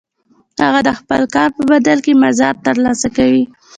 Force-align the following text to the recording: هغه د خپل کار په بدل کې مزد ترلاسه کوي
هغه 0.63 0.79
د 0.87 0.89
خپل 0.99 1.21
کار 1.35 1.49
په 1.57 1.61
بدل 1.71 1.97
کې 2.05 2.13
مزد 2.23 2.55
ترلاسه 2.67 3.07
کوي 3.17 3.43